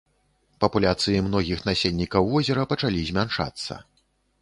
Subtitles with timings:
[0.63, 3.83] Папуляцыі многіх насельнікаў возера пачалі змяншацца.